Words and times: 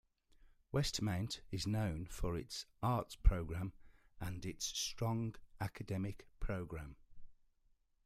Westmount 0.73 1.41
is 1.51 1.67
known 1.67 2.07
for 2.07 2.35
its 2.35 2.65
arts 2.81 3.15
program 3.15 3.71
and 4.19 4.47
its 4.47 4.65
strong 4.65 5.35
academic 5.59 6.25
program. 6.39 6.95